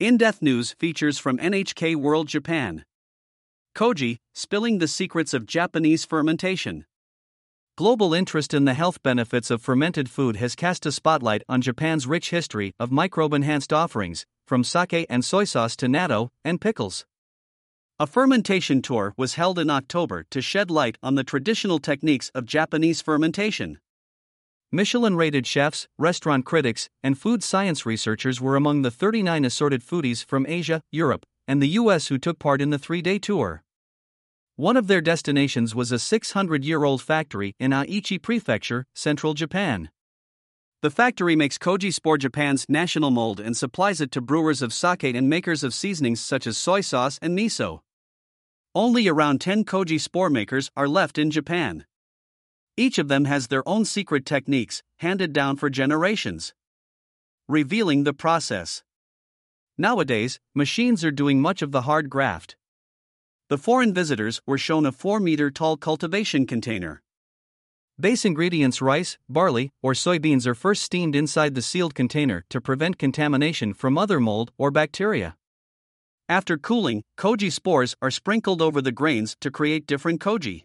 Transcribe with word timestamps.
In 0.00 0.16
Depth 0.16 0.40
News 0.40 0.72
features 0.78 1.18
from 1.18 1.36
NHK 1.36 1.94
World 1.94 2.26
Japan. 2.26 2.86
Koji, 3.76 4.16
spilling 4.32 4.78
the 4.78 4.88
secrets 4.88 5.34
of 5.34 5.44
Japanese 5.44 6.06
fermentation. 6.06 6.86
Global 7.76 8.14
interest 8.14 8.54
in 8.54 8.64
the 8.64 8.72
health 8.72 9.02
benefits 9.02 9.50
of 9.50 9.60
fermented 9.60 10.08
food 10.08 10.36
has 10.36 10.54
cast 10.54 10.86
a 10.86 10.92
spotlight 10.92 11.42
on 11.50 11.60
Japan's 11.60 12.06
rich 12.06 12.30
history 12.30 12.72
of 12.80 12.90
microbe 12.90 13.34
enhanced 13.34 13.74
offerings, 13.74 14.24
from 14.46 14.64
sake 14.64 15.04
and 15.10 15.22
soy 15.22 15.44
sauce 15.44 15.76
to 15.76 15.86
natto 15.86 16.30
and 16.46 16.62
pickles. 16.62 17.04
A 17.98 18.06
fermentation 18.06 18.80
tour 18.80 19.12
was 19.18 19.34
held 19.34 19.58
in 19.58 19.68
October 19.68 20.24
to 20.30 20.40
shed 20.40 20.70
light 20.70 20.96
on 21.02 21.16
the 21.16 21.24
traditional 21.24 21.78
techniques 21.78 22.30
of 22.34 22.46
Japanese 22.46 23.02
fermentation. 23.02 23.78
Michelin 24.72 25.16
rated 25.16 25.48
chefs, 25.48 25.88
restaurant 25.98 26.44
critics, 26.44 26.88
and 27.02 27.18
food 27.18 27.42
science 27.42 27.84
researchers 27.84 28.40
were 28.40 28.54
among 28.54 28.82
the 28.82 28.90
39 28.90 29.44
assorted 29.44 29.82
foodies 29.82 30.24
from 30.24 30.46
Asia, 30.46 30.80
Europe, 30.92 31.26
and 31.48 31.60
the 31.60 31.70
US 31.70 32.06
who 32.06 32.18
took 32.18 32.38
part 32.38 32.60
in 32.60 32.70
the 32.70 32.78
three 32.78 33.02
day 33.02 33.18
tour. 33.18 33.64
One 34.54 34.76
of 34.76 34.86
their 34.86 35.00
destinations 35.00 35.74
was 35.74 35.90
a 35.90 35.98
600 35.98 36.64
year 36.64 36.84
old 36.84 37.02
factory 37.02 37.56
in 37.58 37.72
Aichi 37.72 38.22
Prefecture, 38.22 38.86
central 38.94 39.34
Japan. 39.34 39.90
The 40.82 40.90
factory 40.90 41.34
makes 41.34 41.58
Koji 41.58 41.92
spore 41.92 42.16
Japan's 42.16 42.64
national 42.68 43.10
mold 43.10 43.40
and 43.40 43.56
supplies 43.56 44.00
it 44.00 44.12
to 44.12 44.20
brewers 44.20 44.62
of 44.62 44.72
sake 44.72 45.02
and 45.02 45.28
makers 45.28 45.64
of 45.64 45.74
seasonings 45.74 46.20
such 46.20 46.46
as 46.46 46.56
soy 46.56 46.80
sauce 46.80 47.18
and 47.20 47.36
miso. 47.36 47.80
Only 48.72 49.08
around 49.08 49.40
10 49.40 49.64
Koji 49.64 50.00
spore 50.00 50.30
makers 50.30 50.70
are 50.76 50.86
left 50.86 51.18
in 51.18 51.32
Japan. 51.32 51.86
Each 52.80 52.96
of 52.96 53.08
them 53.08 53.26
has 53.26 53.48
their 53.48 53.68
own 53.68 53.84
secret 53.84 54.24
techniques, 54.24 54.82
handed 55.00 55.34
down 55.34 55.56
for 55.56 55.68
generations. 55.68 56.54
Revealing 57.46 58.04
the 58.04 58.14
process. 58.14 58.82
Nowadays, 59.76 60.40
machines 60.54 61.04
are 61.04 61.10
doing 61.10 61.42
much 61.42 61.60
of 61.60 61.72
the 61.72 61.82
hard 61.82 62.08
graft. 62.08 62.56
The 63.50 63.58
foreign 63.58 63.92
visitors 63.92 64.40
were 64.46 64.56
shown 64.56 64.86
a 64.86 64.92
4 64.92 65.20
meter 65.20 65.50
tall 65.50 65.76
cultivation 65.76 66.46
container. 66.46 67.02
Base 68.00 68.24
ingredients 68.24 68.80
rice, 68.80 69.18
barley, 69.28 69.68
or 69.82 69.92
soybeans 69.92 70.46
are 70.46 70.54
first 70.54 70.82
steamed 70.82 71.14
inside 71.14 71.54
the 71.54 71.68
sealed 71.70 71.94
container 71.94 72.46
to 72.48 72.62
prevent 72.62 72.96
contamination 72.96 73.74
from 73.74 73.98
other 73.98 74.18
mold 74.18 74.52
or 74.56 74.70
bacteria. 74.70 75.36
After 76.30 76.56
cooling, 76.56 77.02
koji 77.18 77.52
spores 77.52 77.94
are 78.00 78.10
sprinkled 78.10 78.62
over 78.62 78.80
the 78.80 78.98
grains 79.00 79.36
to 79.42 79.50
create 79.50 79.86
different 79.86 80.18
koji. 80.18 80.64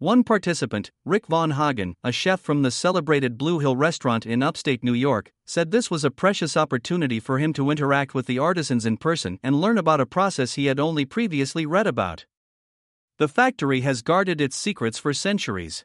One 0.00 0.24
participant, 0.24 0.92
Rick 1.04 1.26
Von 1.26 1.50
Hagen, 1.50 1.94
a 2.02 2.10
chef 2.10 2.40
from 2.40 2.62
the 2.62 2.70
celebrated 2.70 3.36
Blue 3.36 3.58
Hill 3.58 3.76
restaurant 3.76 4.24
in 4.24 4.42
upstate 4.42 4.82
New 4.82 4.94
York, 4.94 5.30
said 5.44 5.70
this 5.70 5.90
was 5.90 6.04
a 6.04 6.10
precious 6.10 6.56
opportunity 6.56 7.20
for 7.20 7.38
him 7.38 7.52
to 7.52 7.70
interact 7.70 8.14
with 8.14 8.24
the 8.24 8.38
artisans 8.38 8.86
in 8.86 8.96
person 8.96 9.38
and 9.42 9.60
learn 9.60 9.76
about 9.76 10.00
a 10.00 10.06
process 10.06 10.54
he 10.54 10.64
had 10.64 10.80
only 10.80 11.04
previously 11.04 11.66
read 11.66 11.86
about. 11.86 12.24
The 13.18 13.28
factory 13.28 13.82
has 13.82 14.00
guarded 14.00 14.40
its 14.40 14.56
secrets 14.56 14.98
for 14.98 15.12
centuries. 15.12 15.84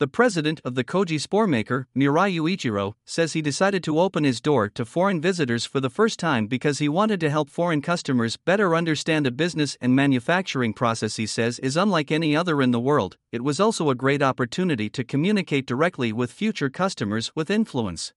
The 0.00 0.08
president 0.08 0.62
of 0.64 0.76
the 0.76 0.82
Koji 0.82 1.20
spore 1.20 1.46
maker, 1.46 1.86
Murai 1.94 2.40
Ichiro, 2.40 2.94
says 3.04 3.34
he 3.34 3.42
decided 3.42 3.84
to 3.84 4.00
open 4.00 4.24
his 4.24 4.40
door 4.40 4.70
to 4.70 4.86
foreign 4.86 5.20
visitors 5.20 5.66
for 5.66 5.78
the 5.78 5.90
first 5.90 6.18
time 6.18 6.46
because 6.46 6.78
he 6.78 6.88
wanted 6.88 7.20
to 7.20 7.28
help 7.28 7.50
foreign 7.50 7.82
customers 7.82 8.38
better 8.38 8.74
understand 8.74 9.26
a 9.26 9.30
business 9.30 9.76
and 9.78 9.94
manufacturing 9.94 10.72
process 10.72 11.16
he 11.16 11.26
says 11.26 11.58
is 11.58 11.76
unlike 11.76 12.10
any 12.10 12.34
other 12.34 12.62
in 12.62 12.70
the 12.70 12.80
world. 12.80 13.18
It 13.30 13.44
was 13.44 13.60
also 13.60 13.90
a 13.90 13.94
great 13.94 14.22
opportunity 14.22 14.88
to 14.88 15.04
communicate 15.04 15.66
directly 15.66 16.14
with 16.14 16.32
future 16.32 16.70
customers 16.70 17.30
with 17.34 17.50
influence. 17.50 18.14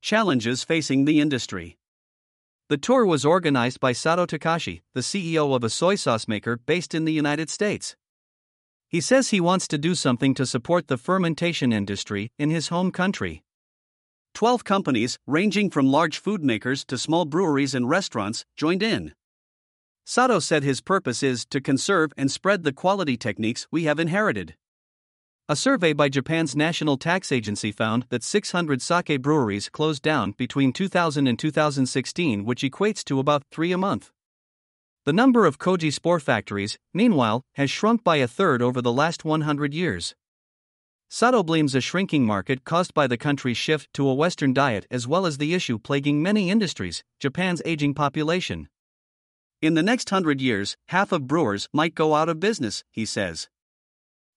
Challenges 0.00 0.64
facing 0.64 1.04
the 1.04 1.20
industry. 1.20 1.76
The 2.70 2.78
tour 2.78 3.04
was 3.04 3.26
organized 3.26 3.80
by 3.80 3.92
Sato 3.92 4.24
Takashi, 4.24 4.80
the 4.94 5.02
CEO 5.02 5.54
of 5.54 5.62
a 5.62 5.68
soy 5.68 5.96
sauce 5.96 6.26
maker 6.26 6.56
based 6.56 6.94
in 6.94 7.04
the 7.04 7.12
United 7.12 7.50
States. 7.50 7.96
He 8.88 9.00
says 9.00 9.30
he 9.30 9.40
wants 9.40 9.66
to 9.68 9.78
do 9.78 9.94
something 9.94 10.32
to 10.34 10.46
support 10.46 10.86
the 10.86 10.96
fermentation 10.96 11.72
industry 11.72 12.30
in 12.38 12.50
his 12.50 12.68
home 12.68 12.92
country. 12.92 13.42
12 14.34 14.64
companies, 14.64 15.18
ranging 15.26 15.70
from 15.70 15.86
large 15.86 16.18
food 16.18 16.44
makers 16.44 16.84
to 16.84 16.98
small 16.98 17.24
breweries 17.24 17.74
and 17.74 17.88
restaurants, 17.88 18.44
joined 18.56 18.82
in. 18.82 19.14
Sato 20.04 20.38
said 20.38 20.62
his 20.62 20.80
purpose 20.80 21.22
is 21.22 21.44
to 21.46 21.60
conserve 21.60 22.12
and 22.16 22.30
spread 22.30 22.62
the 22.62 22.72
quality 22.72 23.16
techniques 23.16 23.66
we 23.72 23.84
have 23.84 23.98
inherited. 23.98 24.54
A 25.48 25.56
survey 25.56 25.92
by 25.92 26.08
Japan's 26.08 26.54
National 26.54 26.96
Tax 26.96 27.32
Agency 27.32 27.72
found 27.72 28.06
that 28.10 28.22
600 28.22 28.82
sake 28.82 29.22
breweries 29.22 29.68
closed 29.68 30.02
down 30.02 30.32
between 30.32 30.72
2000 30.72 31.26
and 31.26 31.38
2016, 31.38 32.44
which 32.44 32.62
equates 32.62 33.02
to 33.04 33.18
about 33.18 33.42
three 33.50 33.72
a 33.72 33.78
month. 33.78 34.12
The 35.06 35.12
number 35.12 35.46
of 35.46 35.60
Koji 35.60 35.92
spore 35.92 36.18
factories, 36.18 36.78
meanwhile, 36.92 37.44
has 37.54 37.70
shrunk 37.70 38.02
by 38.02 38.16
a 38.16 38.26
third 38.26 38.60
over 38.60 38.82
the 38.82 38.92
last 38.92 39.24
100 39.24 39.72
years. 39.72 40.16
Sato 41.08 41.44
blames 41.44 41.76
a 41.76 41.80
shrinking 41.80 42.26
market 42.26 42.64
caused 42.64 42.92
by 42.92 43.06
the 43.06 43.16
country's 43.16 43.56
shift 43.56 43.88
to 43.94 44.08
a 44.08 44.14
Western 44.14 44.52
diet 44.52 44.84
as 44.90 45.06
well 45.06 45.24
as 45.24 45.38
the 45.38 45.54
issue 45.54 45.78
plaguing 45.78 46.24
many 46.24 46.50
industries 46.50 47.04
Japan's 47.20 47.62
aging 47.64 47.94
population. 47.94 48.68
In 49.62 49.74
the 49.74 49.82
next 49.84 50.10
hundred 50.10 50.40
years, 50.40 50.76
half 50.88 51.12
of 51.12 51.28
brewers 51.28 51.68
might 51.72 51.94
go 51.94 52.16
out 52.16 52.28
of 52.28 52.40
business, 52.40 52.82
he 52.90 53.06
says. 53.06 53.48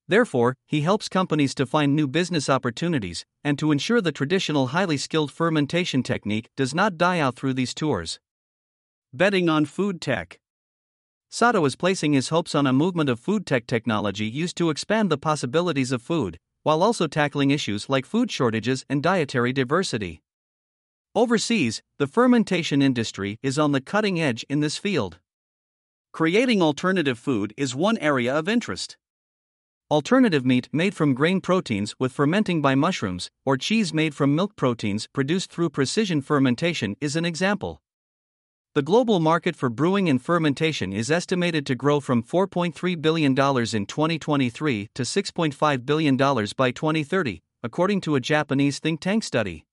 Therefore, 0.08 0.54
he 0.68 0.82
helps 0.82 1.10
companies 1.10 1.56
to 1.56 1.66
find 1.66 1.96
new 1.96 2.08
business 2.08 2.48
opportunities 2.48 3.26
and 3.44 3.58
to 3.58 3.72
ensure 3.72 4.02
the 4.02 4.12
traditional 4.12 4.68
highly 4.68 4.98
skilled 4.98 5.32
fermentation 5.32 6.04
technique 6.04 6.52
does 6.56 6.76
not 6.76 6.96
die 6.96 7.18
out 7.18 7.36
through 7.36 7.56
these 7.56 7.74
tours. 7.74 8.20
Betting 9.12 9.50
on 9.50 9.66
food 9.66 10.00
tech. 10.00 10.40
Sato 11.32 11.64
is 11.66 11.76
placing 11.76 12.14
his 12.14 12.30
hopes 12.30 12.56
on 12.56 12.66
a 12.66 12.74
movement 12.74 13.08
of 13.08 13.20
food 13.20 13.46
tech 13.46 13.68
technology 13.68 14.26
used 14.26 14.58
to 14.58 14.72
expand 14.72 15.12
the 15.12 15.18
possibilities 15.18 15.92
of 15.92 16.02
food, 16.02 16.40
while 16.64 16.82
also 16.82 17.06
tackling 17.06 17.52
issues 17.52 17.88
like 17.88 18.04
food 18.04 18.32
shortages 18.32 18.84
and 18.90 19.04
dietary 19.04 19.54
diversity. 19.54 20.24
Overseas, 21.14 21.84
the 22.00 22.08
fermentation 22.08 22.82
industry 22.82 23.38
is 23.44 23.60
on 23.60 23.74
the 23.74 23.82
cutting 23.82 24.20
edge 24.20 24.44
in 24.50 24.62
this 24.62 24.78
field. 24.78 25.20
Creating 26.12 26.64
alternative 26.64 27.20
food 27.20 27.54
is 27.56 27.76
one 27.76 28.00
area 28.00 28.36
of 28.36 28.50
interest. 28.50 28.98
Alternative 29.92 30.44
meat 30.44 30.68
made 30.72 30.96
from 30.96 31.14
grain 31.14 31.42
proteins 31.42 31.94
with 32.00 32.12
fermenting 32.12 32.60
by 32.60 32.74
mushrooms, 32.74 33.30
or 33.46 33.56
cheese 33.56 33.94
made 33.94 34.16
from 34.16 34.36
milk 34.36 34.56
proteins 34.56 35.08
produced 35.14 35.52
through 35.52 35.70
precision 35.70 36.22
fermentation 36.22 36.96
is 37.00 37.16
an 37.16 37.26
example. 37.26 37.82
The 38.80 38.84
global 38.84 39.20
market 39.20 39.58
for 39.58 39.70
brewing 39.70 40.08
and 40.08 40.22
fermentation 40.22 40.94
is 40.94 41.12
estimated 41.12 41.66
to 41.66 41.76
grow 41.76 42.00
from 42.00 42.24
$4.3 42.24 43.02
billion 43.02 43.32
in 43.32 43.36
2023 43.36 44.90
to 44.96 45.04
$6.5 45.04 45.86
billion 45.86 46.16
by 46.16 46.72
2030, 46.72 47.42
according 47.62 48.00
to 48.00 48.16
a 48.16 48.22
Japanese 48.22 48.80
think 48.80 49.02
tank 49.02 49.26
study. 49.26 49.66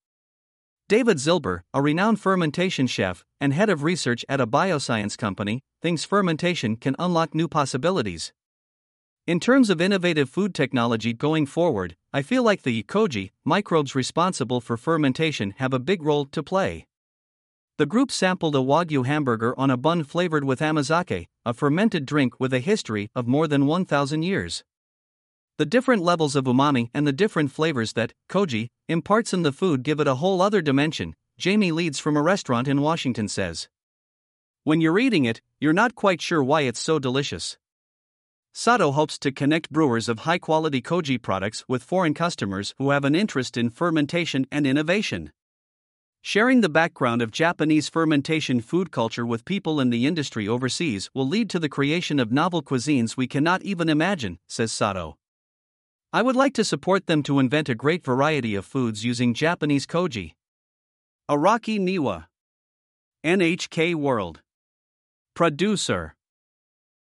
David 0.89 1.19
Zilber, 1.19 1.61
a 1.73 1.81
renowned 1.81 2.19
fermentation 2.19 2.89
chef 2.89 3.25
and 3.41 3.53
head 3.53 3.71
of 3.71 3.85
research 3.85 4.25
at 4.29 4.41
a 4.41 4.47
bioscience 4.49 5.17
company, 5.17 5.61
thinks 5.81 6.05
fermentation 6.05 6.75
can 6.75 6.97
unlock 6.99 7.33
new 7.33 7.47
possibilities. 7.47 8.33
In 9.25 9.39
terms 9.39 9.71
of 9.71 9.81
innovative 9.81 10.29
food 10.29 10.53
technology 10.53 11.13
going 11.13 11.47
forward, 11.47 11.95
I 12.13 12.23
feel 12.23 12.43
like 12.43 12.63
the 12.63 12.83
koji 12.83 13.31
microbes 13.45 13.95
responsible 13.95 14.61
for 14.61 14.77
fermentation 14.77 15.55
have 15.59 15.73
a 15.73 15.79
big 15.79 16.03
role 16.03 16.25
to 16.25 16.43
play. 16.43 16.87
The 17.79 17.85
group 17.85 18.11
sampled 18.11 18.57
a 18.57 18.61
Wagyu 18.61 19.05
hamburger 19.05 19.53
on 19.59 19.71
a 19.71 19.77
bun 19.77 20.03
flavored 20.03 20.45
with 20.45 20.63
amazake, 20.63 21.27
a 21.45 21.53
fermented 21.53 22.07
drink 22.07 22.41
with 22.41 22.55
a 22.55 22.59
history 22.59 23.11
of 23.15 23.27
more 23.27 23.47
than 23.47 23.67
1,000 23.67 24.23
years. 24.23 24.65
The 25.59 25.67
different 25.67 26.03
levels 26.03 26.35
of 26.37 26.47
umami 26.47 26.89
and 26.95 27.07
the 27.07 27.13
different 27.13 27.53
flavors 27.53 27.93
that 27.93 28.15
koji 28.31 28.69
imparts 28.89 29.35
in 29.35 29.43
the 29.43 29.53
food 29.53 29.83
give 29.83 30.01
it 30.01 30.09
a 30.09 30.15
whole 30.15 30.41
other 30.41 30.63
dimension, 30.63 31.15
Jamie 31.37 31.71
Leeds 31.71 31.99
from 31.99 32.17
a 32.17 32.23
restaurant 32.23 32.67
in 32.67 32.81
Washington 32.81 33.29
says. 33.29 33.69
When 34.65 34.81
you're 34.81 34.99
eating 34.99 35.27
it, 35.27 35.43
you're 35.61 35.75
not 35.75 35.95
quite 35.95 36.23
sure 36.23 36.43
why 36.43 36.63
it's 36.63 36.81
so 36.81 36.99
delicious. 36.99 37.59
Sato 38.55 38.91
hopes 38.91 39.19
to 39.19 39.31
connect 39.31 39.69
brewers 39.69 40.09
of 40.09 40.21
high 40.21 40.39
quality 40.39 40.81
koji 40.81 41.21
products 41.21 41.63
with 41.69 41.83
foreign 41.83 42.15
customers 42.15 42.75
who 42.79 42.89
have 42.89 43.05
an 43.05 43.15
interest 43.15 43.59
in 43.59 43.69
fermentation 43.69 44.47
and 44.51 44.67
innovation. 44.67 45.31
Sharing 46.29 46.61
the 46.61 46.69
background 46.69 47.23
of 47.23 47.31
Japanese 47.31 47.89
fermentation 47.89 48.61
food 48.61 48.91
culture 48.91 49.25
with 49.25 49.45
people 49.45 49.79
in 49.79 49.91
the 49.91 50.07
industry 50.07 50.49
overseas 50.49 51.09
will 51.15 51.29
lead 51.29 51.49
to 51.51 51.61
the 51.61 51.69
creation 51.69 52.19
of 52.19 52.33
novel 52.33 52.65
cuisines 52.65 53.17
we 53.17 53.29
cannot 53.29 53.63
even 53.63 53.89
imagine, 53.89 54.41
says 54.49 54.73
Sato. 54.73 55.19
I 56.13 56.23
would 56.23 56.35
like 56.35 56.53
to 56.55 56.65
support 56.65 57.07
them 57.07 57.23
to 57.23 57.39
invent 57.39 57.69
a 57.69 57.77
great 57.77 58.05
variety 58.05 58.57
of 58.57 58.67
foods 58.67 59.05
using 59.05 59.35
Japanese 59.35 59.87
koji. 59.87 60.33
Araki 61.31 61.79
Niwa. 61.79 62.25
NHK 63.25 63.95
World. 63.95 64.43
Producer 65.37 66.16